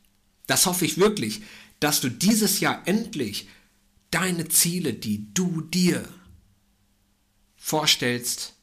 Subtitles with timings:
[0.46, 1.42] Das hoffe ich wirklich,
[1.80, 3.48] dass du dieses Jahr endlich
[4.12, 6.08] deine Ziele, die du dir
[7.56, 8.54] vorstellst,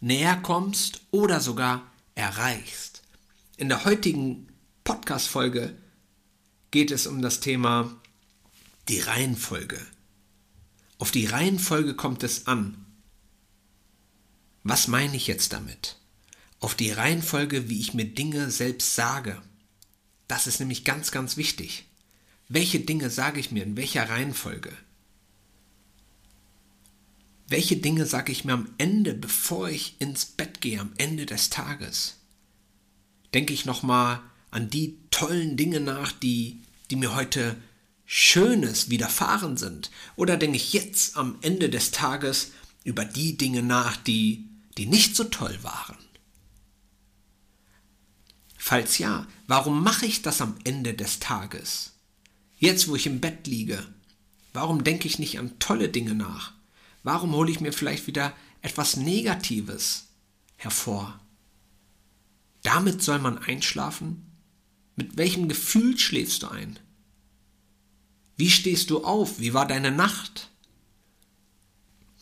[0.00, 1.89] näher kommst oder sogar
[2.20, 3.02] erreichst.
[3.56, 4.46] In der heutigen
[4.84, 5.74] Podcast-Folge
[6.70, 7.98] geht es um das Thema
[8.88, 9.80] die Reihenfolge.
[10.98, 12.84] Auf die Reihenfolge kommt es an.
[14.64, 15.96] Was meine ich jetzt damit?
[16.60, 19.40] Auf die Reihenfolge, wie ich mir Dinge selbst sage.
[20.28, 21.86] Das ist nämlich ganz, ganz wichtig.
[22.50, 24.76] Welche Dinge sage ich mir in welcher Reihenfolge?
[27.50, 31.50] Welche Dinge sage ich mir am Ende, bevor ich ins Bett gehe, am Ende des
[31.50, 32.14] Tages?
[33.34, 34.20] Denke ich nochmal
[34.52, 37.56] an die tollen Dinge nach, die, die mir heute
[38.06, 39.90] Schönes widerfahren sind?
[40.14, 42.52] Oder denke ich jetzt am Ende des Tages
[42.84, 45.98] über die Dinge nach, die, die nicht so toll waren?
[48.58, 51.94] Falls ja, warum mache ich das am Ende des Tages?
[52.60, 53.84] Jetzt, wo ich im Bett liege,
[54.52, 56.59] warum denke ich nicht an tolle Dinge nach?
[57.02, 60.08] Warum hole ich mir vielleicht wieder etwas Negatives
[60.56, 61.18] hervor?
[62.62, 64.26] Damit soll man einschlafen?
[64.96, 66.78] Mit welchem Gefühl schläfst du ein?
[68.36, 69.40] Wie stehst du auf?
[69.40, 70.50] Wie war deine Nacht?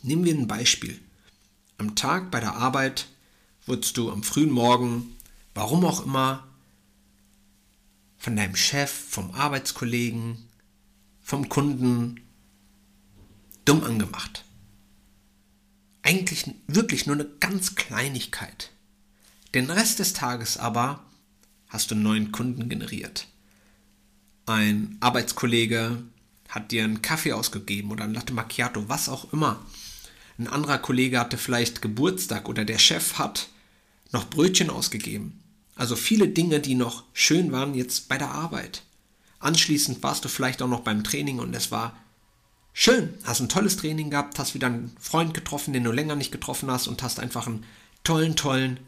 [0.03, 1.01] Nehmen wir ein Beispiel.
[1.77, 3.09] Am Tag bei der Arbeit
[3.67, 5.17] wurdest du am frühen Morgen,
[5.55, 6.47] warum auch immer,
[8.17, 10.49] von deinem Chef, vom Arbeitskollegen,
[11.21, 12.21] vom Kunden
[13.65, 14.45] dumm angemacht
[16.09, 18.71] eigentlich wirklich nur eine ganz Kleinigkeit.
[19.53, 21.05] Den Rest des Tages aber
[21.69, 23.27] hast du einen neuen Kunden generiert.
[24.47, 26.03] Ein Arbeitskollege
[26.49, 29.67] hat dir einen Kaffee ausgegeben oder ein Latte Macchiato, was auch immer.
[30.39, 33.51] Ein anderer Kollege hatte vielleicht Geburtstag oder der Chef hat
[34.11, 35.43] noch Brötchen ausgegeben.
[35.75, 38.83] Also viele Dinge, die noch schön waren jetzt bei der Arbeit.
[39.41, 41.99] Anschließend warst du vielleicht auch noch beim Training und es war
[42.81, 46.31] schön, hast ein tolles Training gehabt, hast wieder einen Freund getroffen, den du länger nicht
[46.31, 47.67] getroffen hast und hast einfach einen
[48.05, 48.79] tollen, tollen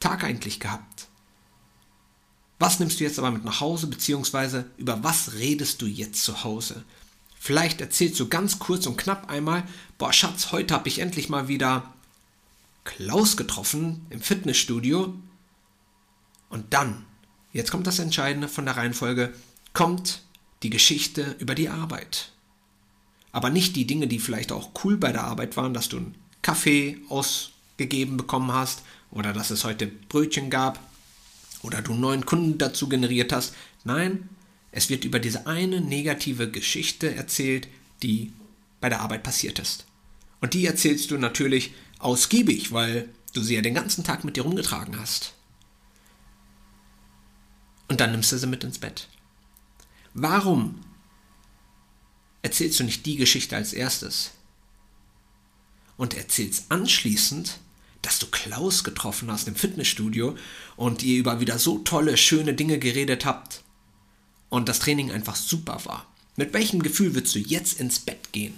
[0.00, 1.06] Tag eigentlich gehabt.
[2.58, 6.42] Was nimmst du jetzt aber mit nach Hause, beziehungsweise über was redest du jetzt zu
[6.42, 6.82] Hause?
[7.38, 9.62] Vielleicht erzählst du ganz kurz und knapp einmal,
[9.96, 11.94] boah Schatz, heute habe ich endlich mal wieder
[12.82, 15.14] Klaus getroffen im Fitnessstudio.
[16.48, 17.04] Und dann,
[17.52, 19.32] jetzt kommt das Entscheidende von der Reihenfolge,
[19.72, 20.22] kommt
[20.64, 22.32] die Geschichte über die Arbeit
[23.36, 26.14] aber nicht die Dinge, die vielleicht auch cool bei der Arbeit waren, dass du einen
[26.40, 28.80] Kaffee ausgegeben bekommen hast
[29.10, 30.80] oder dass es heute Brötchen gab
[31.60, 33.54] oder du einen neuen Kunden dazu generiert hast.
[33.84, 34.30] Nein,
[34.72, 37.68] es wird über diese eine negative Geschichte erzählt,
[38.02, 38.32] die
[38.80, 39.84] bei der Arbeit passiert ist.
[40.40, 44.44] Und die erzählst du natürlich ausgiebig, weil du sie ja den ganzen Tag mit dir
[44.44, 45.34] rumgetragen hast.
[47.88, 49.08] Und dann nimmst du sie mit ins Bett.
[50.14, 50.85] Warum
[52.46, 54.30] erzählst du nicht die Geschichte als erstes
[55.96, 57.58] und erzählst anschließend,
[58.02, 60.36] dass du Klaus getroffen hast im Fitnessstudio
[60.76, 63.64] und ihr über wieder so tolle, schöne Dinge geredet habt
[64.48, 66.06] und das Training einfach super war.
[66.36, 68.54] Mit welchem Gefühl würdest du jetzt ins Bett gehen?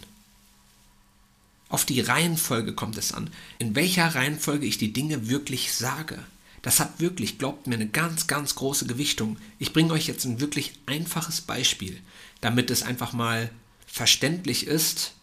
[1.71, 6.23] Auf die Reihenfolge kommt es an, in welcher Reihenfolge ich die Dinge wirklich sage.
[6.61, 9.39] Das hat wirklich, glaubt mir, eine ganz, ganz große Gewichtung.
[9.59, 11.99] Ich bringe euch jetzt ein wirklich einfaches Beispiel,
[12.43, 13.51] damit es einfach mal
[13.89, 15.15] verständlich ist,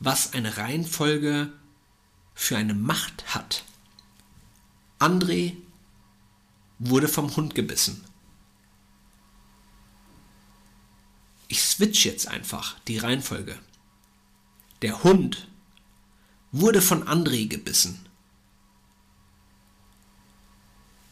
[0.00, 1.52] was eine Reihenfolge
[2.34, 3.64] für eine Macht hat.
[4.98, 5.56] André
[6.78, 8.02] wurde vom Hund gebissen.
[11.72, 13.58] switch jetzt einfach die Reihenfolge.
[14.82, 15.48] Der Hund
[16.52, 18.06] wurde von André gebissen.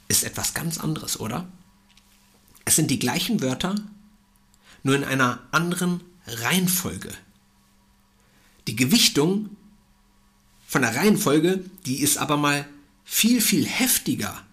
[0.07, 1.49] Ist etwas ganz anderes, oder?
[2.65, 3.75] Es sind die gleichen Wörter,
[4.83, 7.13] nur in einer anderen Reihenfolge.
[8.67, 9.57] Die Gewichtung
[10.67, 12.69] von der Reihenfolge, die ist aber mal
[13.05, 14.45] viel, viel heftiger.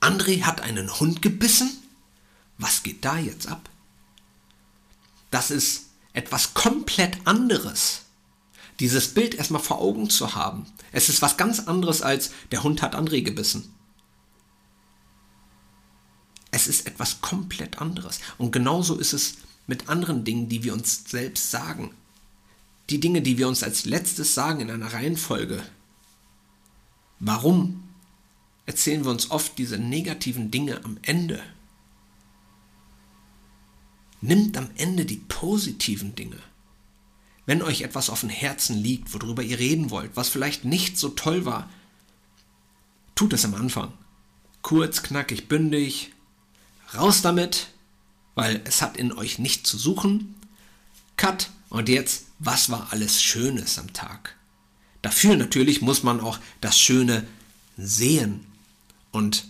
[0.00, 1.70] André hat einen Hund gebissen?
[2.58, 3.68] Was geht da jetzt ab?
[5.30, 8.02] Das ist etwas komplett anderes.
[8.80, 10.66] Dieses Bild erstmal vor Augen zu haben.
[10.90, 13.72] Es ist was ganz anderes als der Hund hat André gebissen.
[16.50, 18.20] Es ist etwas komplett anderes.
[18.36, 19.36] Und genauso ist es
[19.66, 21.92] mit anderen Dingen, die wir uns selbst sagen.
[22.90, 25.62] Die Dinge, die wir uns als letztes sagen in einer Reihenfolge.
[27.20, 27.84] Warum
[28.66, 31.42] erzählen wir uns oft diese negativen Dinge am Ende?
[34.20, 36.38] Nimmt am Ende die positiven Dinge.
[37.46, 41.08] Wenn euch etwas auf dem Herzen liegt, worüber ihr reden wollt, was vielleicht nicht so
[41.08, 41.68] toll war,
[43.14, 43.92] tut es am Anfang.
[44.62, 46.12] Kurz, knackig, bündig.
[46.94, 47.68] Raus damit
[48.34, 50.34] weil es hat in euch nicht zu suchen.
[51.16, 51.50] Cut.
[51.68, 54.36] Und jetzt, was war alles Schönes am Tag?
[55.00, 57.26] Dafür natürlich muss man auch das Schöne
[57.76, 58.46] sehen
[59.10, 59.46] und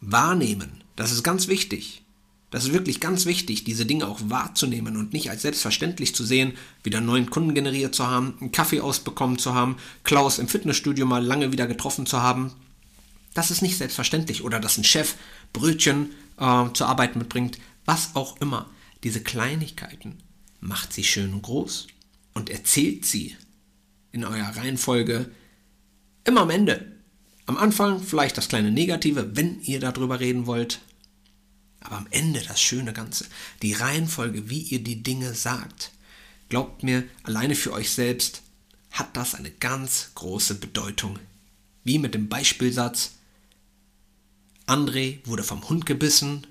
[0.00, 0.82] wahrnehmen.
[0.96, 2.02] Das ist ganz wichtig.
[2.50, 6.54] Das ist wirklich ganz wichtig, diese Dinge auch wahrzunehmen und nicht als selbstverständlich zu sehen,
[6.82, 11.24] wieder neuen Kunden generiert zu haben, einen Kaffee ausbekommen zu haben, Klaus im Fitnessstudio mal
[11.24, 12.52] lange wieder getroffen zu haben.
[13.34, 14.42] Das ist nicht selbstverständlich.
[14.42, 15.14] Oder dass ein Chef
[15.52, 17.58] Brötchen äh, zur Arbeit mitbringt
[17.90, 18.70] was auch immer,
[19.02, 20.18] diese Kleinigkeiten,
[20.60, 21.88] macht sie schön groß
[22.34, 23.36] und erzählt sie
[24.12, 25.28] in eurer Reihenfolge
[26.22, 26.92] immer am Ende.
[27.46, 30.78] Am Anfang vielleicht das kleine Negative, wenn ihr darüber reden wollt,
[31.80, 33.26] aber am Ende das schöne Ganze,
[33.60, 35.90] die Reihenfolge, wie ihr die Dinge sagt.
[36.48, 38.42] Glaubt mir, alleine für euch selbst
[38.92, 41.18] hat das eine ganz große Bedeutung.
[41.82, 43.16] Wie mit dem Beispielsatz,
[44.68, 46.46] André wurde vom Hund gebissen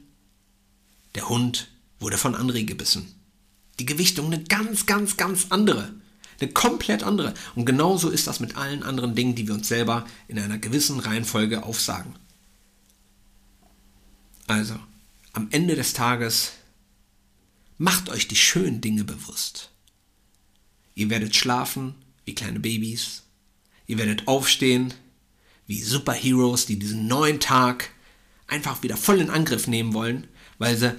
[1.15, 1.69] der Hund
[1.99, 3.13] wurde von André gebissen.
[3.79, 5.93] Die Gewichtung eine ganz, ganz, ganz andere.
[6.39, 7.33] Eine komplett andere.
[7.55, 10.99] Und genauso ist das mit allen anderen Dingen, die wir uns selber in einer gewissen
[10.99, 12.15] Reihenfolge aufsagen.
[14.47, 14.75] Also,
[15.33, 16.53] am Ende des Tages
[17.77, 19.69] macht euch die schönen Dinge bewusst.
[20.95, 21.95] Ihr werdet schlafen
[22.25, 23.23] wie kleine Babys.
[23.87, 24.93] Ihr werdet aufstehen
[25.67, 27.91] wie Superheroes, die diesen neuen Tag
[28.47, 30.27] einfach wieder voll in Angriff nehmen wollen
[30.59, 30.95] weil sie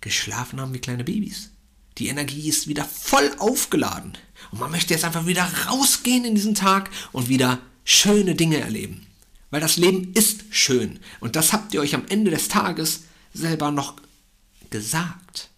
[0.00, 1.50] geschlafen haben wie kleine Babys.
[1.98, 4.12] Die Energie ist wieder voll aufgeladen.
[4.52, 9.06] Und man möchte jetzt einfach wieder rausgehen in diesen Tag und wieder schöne Dinge erleben.
[9.50, 11.00] Weil das Leben ist schön.
[11.18, 13.02] Und das habt ihr euch am Ende des Tages
[13.34, 13.96] selber noch
[14.70, 15.50] gesagt.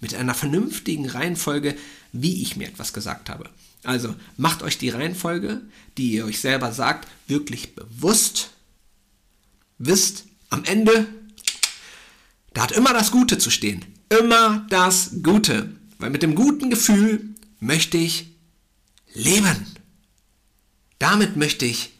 [0.00, 1.76] Mit einer vernünftigen Reihenfolge,
[2.12, 3.48] wie ich mir etwas gesagt habe.
[3.82, 5.62] Also macht euch die Reihenfolge,
[5.96, 8.50] die ihr euch selber sagt, wirklich bewusst.
[9.78, 11.06] Wisst, am Ende
[12.56, 13.84] da hat immer das Gute zu stehen.
[14.08, 15.76] Immer das Gute.
[15.98, 18.28] Weil mit dem guten Gefühl möchte ich
[19.12, 19.66] leben.
[20.98, 21.90] Damit möchte ich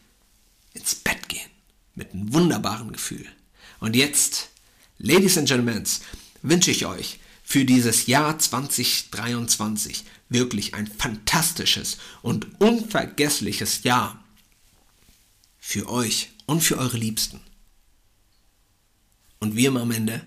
[0.73, 1.51] ins Bett gehen.
[1.95, 3.27] Mit einem wunderbaren Gefühl.
[3.81, 4.49] Und jetzt,
[4.97, 5.85] Ladies and Gentlemen,
[6.41, 14.25] wünsche ich euch für dieses Jahr 2023 wirklich ein fantastisches und unvergessliches Jahr.
[15.59, 17.41] Für euch und für eure Liebsten.
[19.39, 20.27] Und wir am Ende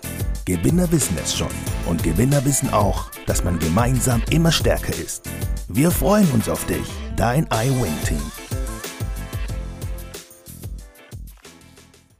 [0.45, 1.51] Gewinner wissen es schon
[1.87, 5.29] und Gewinner wissen auch, dass man gemeinsam immer stärker ist.
[5.67, 8.40] Wir freuen uns auf dich, dein iWin-Team.